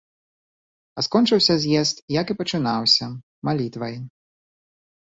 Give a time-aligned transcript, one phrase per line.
[1.01, 3.05] А скончыўся з'езд, як і пачынаўся,
[3.51, 3.95] малітвай.